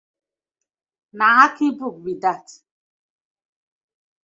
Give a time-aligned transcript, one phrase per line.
[1.17, 2.47] Na Akin book bi dat.